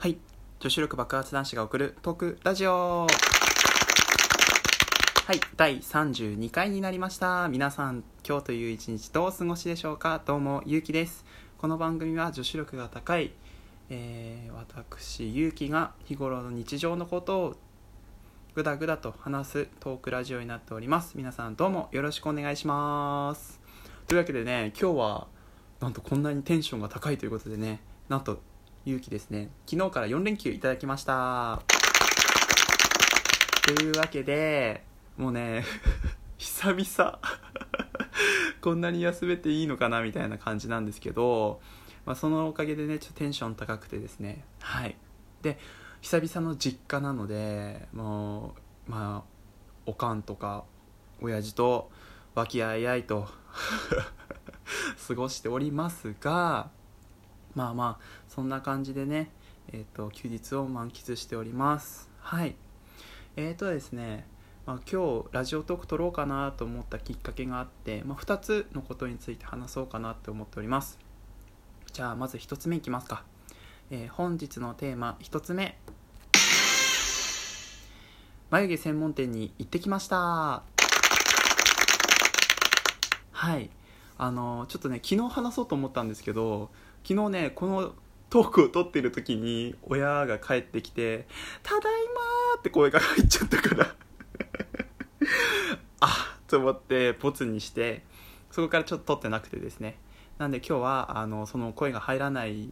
[0.00, 0.16] はい。
[0.60, 3.08] 女子力爆発男子が送るトークラジオ。
[5.26, 5.40] はい。
[5.56, 7.48] 第32回になりました。
[7.48, 10.22] 皆さん今日という一日どうお過ごしでしょうか？
[10.24, 11.24] どうもゆうきです。
[11.58, 13.32] この番組は女子力が高い、
[13.90, 17.56] えー、私ゆうきが日頃の日常のことを
[18.54, 21.14] ぐだぐだと話すトークラジオになっております。
[21.16, 23.60] 皆さんどうもよろしくお願いします。
[24.06, 25.26] というわけでね今日は
[25.80, 28.46] なんとこんなにテンションが高いということでねなんと
[28.88, 29.50] 勇気ですね。
[29.66, 31.60] 昨日から4連休いただきました。
[33.62, 34.82] というわけで
[35.18, 35.62] もうね
[36.38, 37.18] 久々
[38.62, 41.60] こんなに休めていいのかなみたいな感じなんですけど、
[42.06, 44.42] まあ、そのおかげでねちょっとテンション高くてですね。
[44.60, 44.96] はい。
[45.42, 45.58] で
[46.00, 48.54] 久々の実家なのでも
[48.88, 49.30] うまあ
[49.84, 50.64] おかんとか
[51.20, 51.90] 親父と
[52.34, 53.28] 和気あいあいと
[55.06, 56.70] 過ごしておりますが
[57.54, 59.30] まあまあそんな感じでね、
[59.72, 62.08] えーと、休日を満喫しております。
[62.20, 62.54] はい。
[63.36, 64.26] えーとですね、
[64.66, 70.98] まあ、今日ラジオトーク撮ろうかなと思ったきっかけがあって、まあ、2つのことについて話そうかなって思っております。
[71.92, 73.24] じゃあまず1つ目いきますか、
[73.90, 75.78] えー、本日のテーマ1つ目。
[78.50, 80.62] 眉毛専門店に行ってきました。
[83.32, 83.70] はい。
[84.18, 86.70] あのちょっとね昨日話そうと思ったんですけど
[87.02, 87.94] 昨日ねこの
[88.30, 91.26] トークを撮ってる時に親が帰ってきて
[91.62, 91.82] 「ただい
[92.54, 93.94] ま!」って声が入っちゃったから
[96.00, 98.04] あっと思ってポツにして
[98.50, 99.98] そこからちょっと撮ってなくてですね
[100.38, 102.70] なんで今日はあのその声が入らない、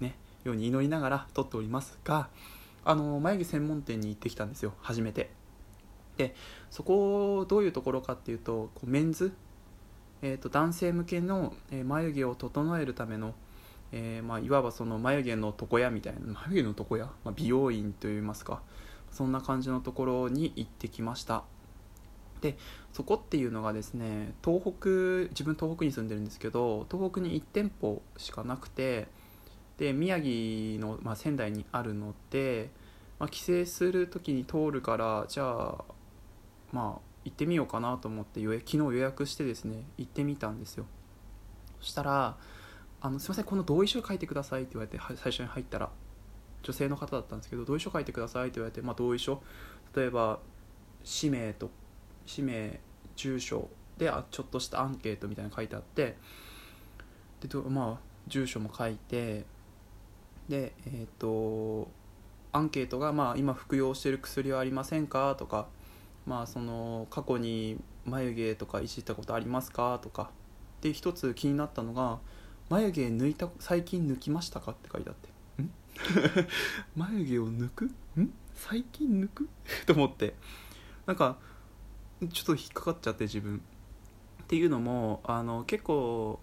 [0.00, 2.28] ね、ように祈りながら撮っておりますが
[2.84, 5.30] あの眉毛専門店に行ってきたんですよ初めて
[6.16, 6.34] で
[6.70, 9.32] そこどういうところかっていうとこうメンズ、
[10.22, 13.34] えーと男性向けの、え眉毛を整えるための
[13.92, 18.62] えー、まあ、いわばその眉毛の床屋みたいな眉毛の床屋、まあ、美容院といいますか
[19.10, 21.44] そんな感じのところに行ってきました。
[22.40, 22.56] で
[22.92, 29.06] そこっていうのがですね東北自分東北に住んでるんですけど東北に1店舗しかなくて
[29.78, 32.70] で宮城の、まあ、仙台にあるので、
[33.20, 35.84] まあ、帰省する時に通るからじゃあ
[36.72, 40.86] まあ行ってみようかなと思って昨日予約してですね行ってみたんですよ。
[41.80, 42.36] そしたら
[43.00, 45.90] あのすいませんこの同意書書いてくださいって言われて最初に入ったら
[46.62, 49.42] 女性の方だったんですけど同意書書いてくださいって言われて、まあ、同意書。
[49.94, 50.38] 例えば
[51.04, 51.70] 氏名と
[52.24, 52.80] 氏名
[53.16, 53.68] 住所
[53.98, 56.16] であちょっとしたアンケートみたいなの書いてあって
[57.40, 59.44] でまあ住所も書いて
[60.48, 61.88] でえっ、ー、と
[62.52, 65.66] アンケートが、まあ、今服用してる薬はありませんかとか
[66.26, 70.30] まあその過去に眉毛とかいじったことありますかとか
[70.80, 72.18] で一つ気になったのが
[72.68, 75.62] 眉毛抜いた最近抜きましたかって書いてあって。
[75.62, 75.70] ん？
[76.96, 77.84] 眉毛を抜く？
[78.18, 78.32] ん？
[78.54, 79.48] 最近抜く？
[79.86, 80.34] と思って。
[81.06, 81.36] なんか
[82.32, 83.60] ちょっと引っかかっちゃって自分。
[84.42, 86.40] っていうのもあの結構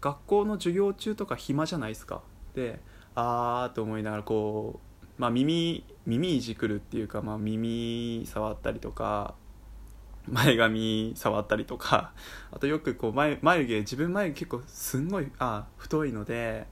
[0.00, 2.22] 学校の授業中とか暇じゃないですか。
[2.54, 2.80] で
[3.14, 9.34] あーと思いながらこう、まあ耳、耳いじくるっていうか、まあ、耳触ったりとか
[10.28, 12.12] 前髪触ったりとか
[12.50, 16.66] あとよくこう眉眉毛自分眉毛結構すんごいあ太いので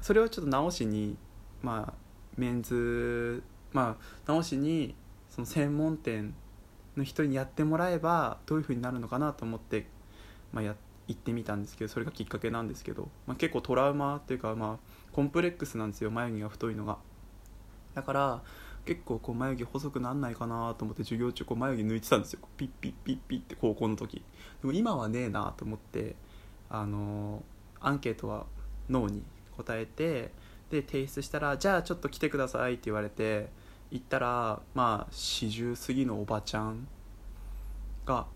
[0.00, 1.16] それをちょっと直しに
[1.62, 1.94] まあ
[2.36, 3.42] メンズ
[3.72, 4.94] まあ直しに
[5.30, 6.34] その専門店
[6.96, 9.86] の人にやってもらえばどういう風になるのかなと思って、
[10.52, 10.76] まあ、や
[11.06, 16.98] 行ってみたんですけどそれがきっかけなんですけど、まあ、結構トラウマっていうかまあコンプレックスなんですよ眉毛が太いのが。
[17.94, 18.42] だから
[18.84, 22.40] 結構こう眉毛細くなんないかなと思って授業中こう眉毛抜いてたんですよ。
[22.56, 24.22] ピッピッピッピッって高校の時。
[24.60, 26.16] でも今はねえなと思って
[26.68, 27.42] あの
[27.80, 28.46] アンケートは
[28.88, 29.22] 脳に
[29.56, 30.32] 答えて
[30.70, 33.48] で提出したら「じゃあちょっと来てください」って言われて
[33.90, 36.88] 行ったらまあ40過ぎのおばちゃん
[38.06, 38.26] が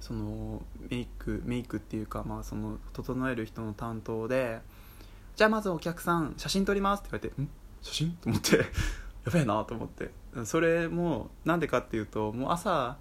[0.00, 4.60] そのメイクメイクっていうかまあその整える人の担当で
[5.36, 7.48] 「じゃあまずお客さん写真撮ります」って言われて「ん？
[7.82, 8.12] 写真？
[8.20, 8.58] と思って。
[9.26, 10.10] やべえなと思って。
[10.44, 12.96] それもなんでかっていうともう朝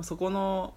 [0.00, 0.74] そこの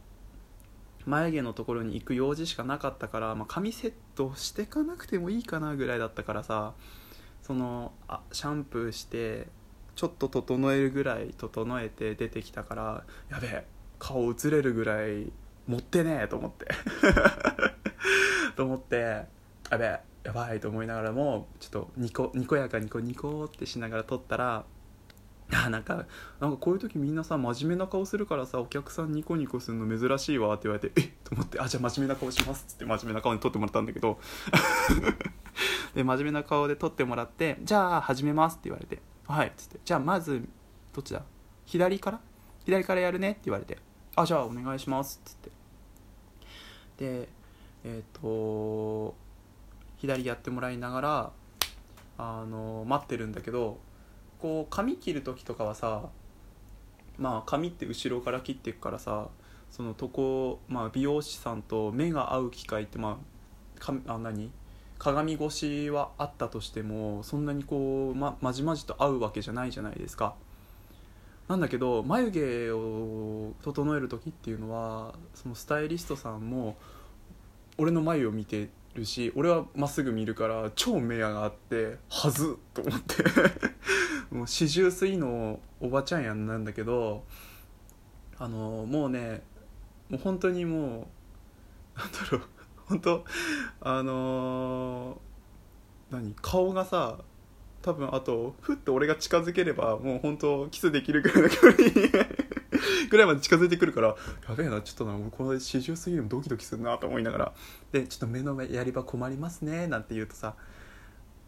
[1.06, 6.74] 眉毛のところに行く用事しかなかったから、まあ、髪セットしてかなくてもいいかなぐらいだったからさ
[7.42, 9.48] そのあシャンプーして
[9.96, 13.66] ちょっと整えるぐらい整えて出てきたからやべえ
[14.00, 15.32] 顔映れるぐらい
[15.66, 16.68] 持ってねえと思って。
[18.56, 19.26] と思って
[19.70, 24.66] やべえやばいと思いながらもちょっとニコにこやかにこうニコってしながら撮ったら
[25.54, 26.06] あなんか
[26.42, 31.10] なんかこういう時みんなさ真面目な顔するからさお客さんニコニコするの珍しいわって言われてえっ？
[31.24, 34.20] と思ってあじゃあ真面目な顔しますっつって真面目な顔に撮ってもらったんだけど。
[35.96, 40.46] で真面目な顔で撮ってもらって「じゃあ始めます」って言われて「はい」っつって「じゃあまず
[40.94, 41.24] どっちだ？
[41.66, 42.20] 左から？
[42.66, 43.80] 左からやるね」って言われて
[44.18, 45.52] 「あじゃあお願いします」っつって。
[46.98, 47.30] で
[47.86, 49.16] えっ、と
[49.98, 51.32] 左やってもらいながら
[52.18, 53.78] あの待ってるんだけど
[54.40, 56.10] こう髪切る時とかはさ
[57.18, 59.28] まあ髪って後ろから切っていくからさ
[59.72, 63.20] そのとこ、まあ、美容師さんと目が合う機会ってま
[63.80, 64.52] あかあ何？
[64.98, 70.36] 鏡越しはあったとしてもそんなにこうままじまじと合うわけじゃないじゃないですか。
[71.48, 76.78] なんだけど眉毛を整える時っていうのはそのスタイリストさんも
[77.78, 83.24] 俺の眉を見てるし俺はまっすぐ見るから超目があってはずと思って。
[84.30, 87.24] もう四十過ぎのおばちゃんやんなんだけど
[88.38, 89.42] あのもうね
[90.10, 91.08] もう本当にも
[91.96, 92.42] うなんだろう
[92.88, 93.26] 本当
[93.80, 95.28] あのー
[96.10, 97.20] 何顔がさ
[97.82, 102.47] 多分あとふって俺が近づければもう本当キスできるぐらいの距離に。
[103.08, 104.16] ぐらいまで近づいてくるから
[104.48, 107.54] やべえなちょっとなもうこの四十過ぎるのドキドキするなと思いながら。
[107.92, 110.56] でちょっと目の前やり場困りますねなんて言うとさ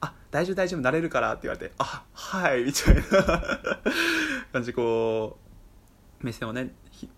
[0.01, 3.01] あ大丈夫大丈夫慣れるからって言われてあはいみたいな。
[4.51, 5.37] 感じこ
[6.21, 6.73] う目線をね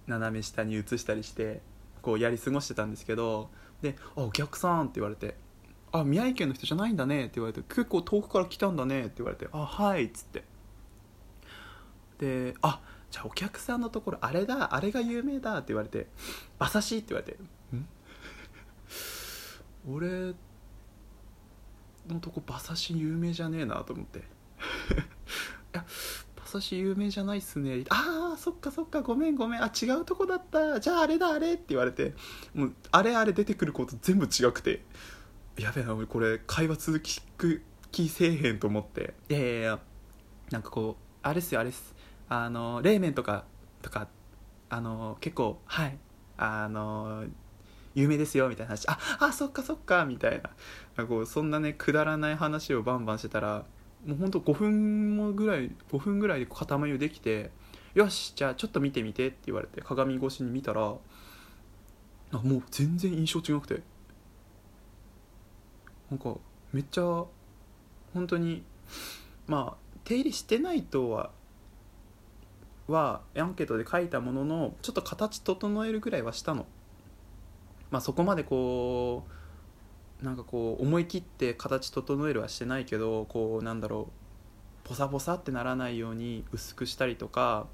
[0.07, 1.61] 斜め下に移したりして
[2.01, 3.49] こうやり過ごしてたんですけど
[3.81, 5.35] で「あお客さん」って言われて
[5.91, 10.43] 「あ宮城県の人じゃないんだね」って言われて「結構遠くから来たんだね」って言われて「あはい」っつって。
[12.19, 12.79] で「あ
[13.11, 16.07] じゃあお客さんのところあれだあれが有名だ」って言われて
[16.59, 17.37] 「馬刺し」って言われて
[17.75, 17.87] 「ん？
[19.93, 20.33] 俺
[22.07, 24.19] のとこ馬刺し有名じゃねえなと思って。
[24.19, 24.23] い
[25.73, 25.85] や
[26.37, 27.83] 馬刺し有名じゃないっすね。
[27.89, 29.63] ああそっかそっかごめんごめん。
[29.63, 30.79] あ違うとこだった。
[30.79, 32.13] じゃああれだあれって言われて
[32.53, 34.83] もうあれあれ出てくること全部違くて。
[35.57, 37.61] やべえな俺これ会話続きく
[37.91, 39.13] 気せえへんと思って。
[39.29, 39.79] いやいやいや
[40.49, 41.93] なんかこうあれっすよあれっす。
[42.33, 43.43] あの冷麺とか
[43.81, 44.07] とか
[44.69, 45.97] あの結構はい
[46.37, 47.25] あの
[47.93, 48.87] 有名ですよみたいな話。
[48.87, 50.41] ああそっかそっかみたい
[50.95, 51.05] な。
[51.05, 53.65] こうそんなねくだらない話をバンバンしてたら
[54.05, 57.51] もうほんと5分もぐらい5分ぐらいで固まりできて
[57.95, 63.81] よしじゃあちょっと見てみてって言われて鏡越しに見たらあもう全然印象違くて。
[66.09, 66.37] なんか
[66.71, 67.25] めっちゃ
[68.13, 68.63] 本当に
[69.47, 71.31] まあ手入れしてないとは
[72.87, 76.65] はアンケートで書いたもののちょっと形整えるぐらいはしたの。
[77.89, 79.25] まあそこまでこ
[80.21, 84.09] うなんかこう思い切って形整えるはしてないけどこうなんだろ
[84.85, 87.67] うポサポサってならないように薄くしたりとか、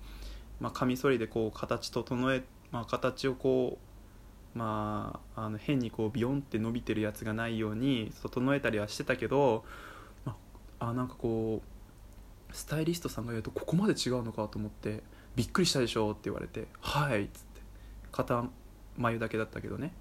[0.60, 3.78] まあ、カミソリでこう形整え、まあ、形をこ
[4.56, 9.66] うまああの変にこうビヨンって伸びてるやつがないように整えたりはしてたけど、
[10.26, 10.36] ま
[10.80, 11.77] あ、あなんかこう
[12.52, 15.04] スタイリストさんが言うとここまで違うのかと思って
[15.36, 17.62] びっくりしたでしょって言われて「はい」っつって。
[18.12, 18.46] 片
[18.98, 19.94] 眉だけだったけどね。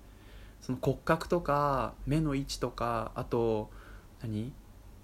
[0.62, 3.70] その骨格とか目の位置とかあと
[4.22, 4.52] 何？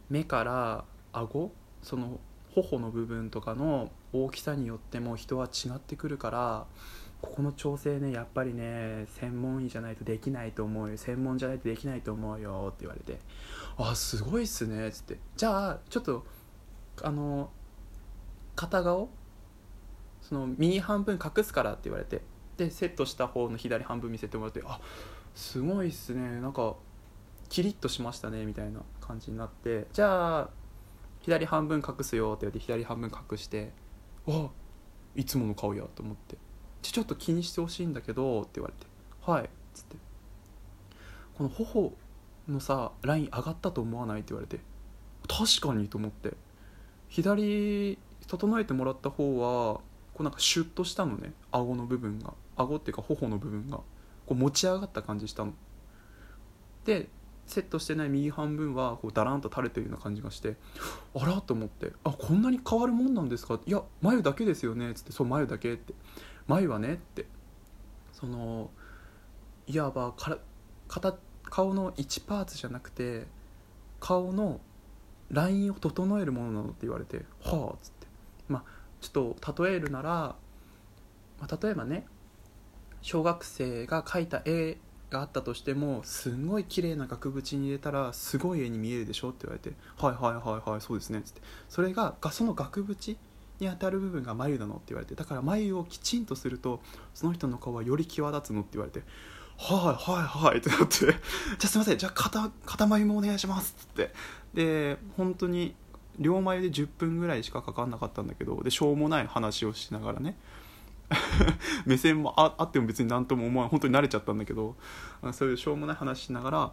[0.09, 1.53] 目から顎？
[1.83, 2.21] その
[2.55, 6.67] 頬の部分とかの大きさによっても人は違ってくるから
[7.21, 10.97] ここの調整ねやっぱりね専門医じゃないとできないと思うよ。
[10.97, 13.21] 専門じゃないとできないと思うよって言われて
[13.77, 16.25] 「あすごいっすね」っつって「じゃあちょっと
[17.03, 17.51] あの
[18.55, 19.09] 片顔？
[20.21, 22.23] その右半分隠すから」って言われて。
[22.57, 24.79] でセットした方の左半分見せてもらって「あ
[25.35, 26.39] すごいっすね。
[26.41, 26.77] なんか
[27.49, 30.51] キリッとしましたね」みたいな感じになって「じゃあ
[31.23, 33.73] 左半分隠すよ」って言って左半分隠して
[34.27, 34.51] 「わ
[35.17, 36.37] いつもの顔や」と思って
[36.83, 38.87] 「ちょっと気にしてほしいんだけど」って言われて
[39.25, 39.97] 「はい」っつって
[41.39, 41.95] 「この頬
[42.49, 44.61] のさライン上がったと思わない?」って言われて。
[45.29, 46.37] 確かにと思って。
[47.13, 49.81] 左整えてもらった方は
[50.15, 51.35] こうなんかシュッとしたのね。
[51.51, 52.33] 顎の部分が。
[52.57, 53.77] 顎っていうか頬の部分が。
[53.77, 53.85] こ
[54.31, 55.53] う持ち上がった感じしたの。
[56.87, 57.09] で
[57.47, 60.57] セットしてない右半分はこうダランと垂れてるような感じがして
[61.15, 61.93] あらと思って。
[62.03, 63.61] あこんなに変わるもんなんですか？
[63.67, 64.91] いや眉だけですよね。
[64.91, 65.93] っつってそう眉だけって。
[66.47, 67.27] 眉はねって。
[68.13, 68.71] その
[69.67, 70.39] いわばから
[71.45, 73.27] 顔の1パーツじゃなくて
[74.01, 74.61] 顔の
[75.33, 78.07] ラインを整えるものなのって言われてはあっつって。
[78.49, 78.65] まあ
[79.01, 80.37] ちょっと例えるなら、ま
[81.51, 82.07] あ、例えばね
[83.01, 84.79] 小学生が描いた絵
[85.11, 91.43] があったとしてもすんごい綺麗な額縁に入れたらすごい絵に見えるでしょって言われて「はいはいはいはいそうですね」っつって。
[91.69, 93.17] それがその額縁
[93.61, 96.81] に当たる部分が眉なのって言われてだから眉をきちんとすると
[97.15, 99.03] その人の顔はより際立つのって言われて
[99.59, 100.89] 「はいはいはいってなって。
[100.99, 101.13] じゃ
[101.65, 104.15] あすいませんじゃあ片片眉もお願いしますっつって。
[104.55, 105.75] で本当に
[106.19, 110.37] 両眉で10分ぐらいしかかかんなかったんだけどでしょうもない話をしながらね。
[111.85, 114.77] 目線もあっても別に何とも思わん本当に慣れちゃったんだけど。
[115.33, 116.73] そういうしょうもない話しながら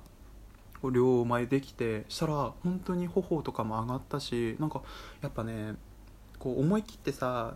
[0.92, 4.82] 両前できてしたら本当に頬とかも上がったしなんか
[5.22, 5.76] やっぱね
[6.38, 7.56] こう思い切ってさ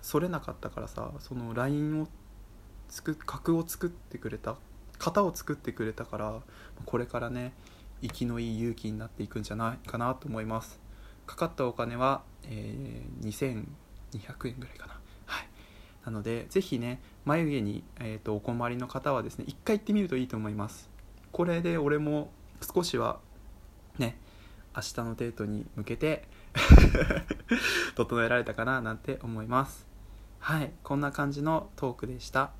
[0.00, 1.72] それなかったからさそのライ
[2.86, 4.56] ンを作角を作ってくれた
[4.98, 6.40] 型を作ってくれたから
[6.84, 7.52] これからね
[8.02, 10.80] 生きのいい勇気になっていくんじゃないかなと思います。
[11.26, 15.00] かかったお金は、えー、2200円ぐらいかな。
[15.26, 15.48] はい。
[16.04, 20.90] なのでぜひね眉毛に、えーと、お困りの方はですね一回行ってみるといいと思います。
[21.32, 22.30] これで俺も
[22.74, 23.20] 少しは
[23.98, 24.18] ね
[24.76, 26.28] 明日のデートに向けて
[27.96, 29.86] 整えられたかななんて思います。
[30.40, 30.72] はい。
[30.82, 32.50] こんな感じのトークでした。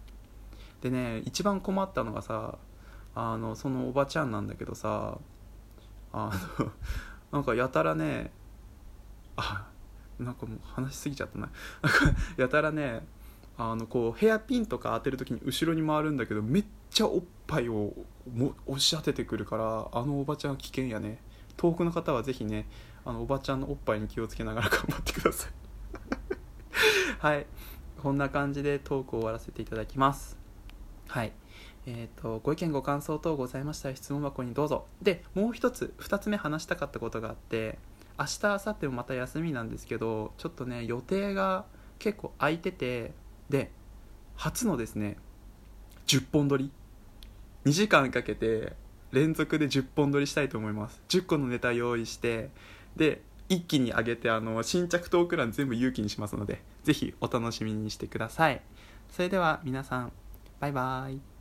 [0.85, 2.59] でね一番困ったのがさ
[3.15, 5.17] あのそのおばちゃんなんだけどさ
[6.13, 6.73] あの
[7.33, 8.31] なんかやたらね
[9.35, 9.67] あ
[10.19, 11.49] なんかもう話しすぎちゃったな。
[12.37, 13.07] やたらね
[13.57, 17.95] あのこうヘアピンとか当てる時に後ろに回るんだけどめっちゃおっぱいを
[18.67, 21.19] 押し当ててくるからあのおばちゃん危険やね。
[21.57, 22.69] 遠くの方はぜひね
[23.07, 25.53] あのおばちゃんのおっぱいに気をつけながら 頑張ってください。
[27.21, 27.47] はい。
[28.03, 30.44] こんな感じでトークを終わらせていただきます。
[31.09, 31.33] はい。
[31.87, 34.87] えーと、ご意見ご感想等ございましたら質問箱にどうぞ。
[35.03, 37.79] でもう一つ2つ目話したかったことがあって
[38.19, 41.67] 明日明後日もまた休みなんですけどちょっとね予定が
[41.99, 43.13] 結構空いてて
[43.51, 43.71] で
[44.37, 45.17] 初のですね
[46.07, 46.71] 10本撮り。
[47.67, 48.75] 2時間かけて
[49.11, 51.03] 連続で10本撮りしたいと思います。
[51.09, 52.51] 10個のネタ用意して
[52.97, 58.63] で一気に上げてあの新着トーク欄全部勇気にしますのでぜひお楽しみにしてください。
[59.11, 60.13] それでは皆さん
[60.61, 61.34] バイバイ。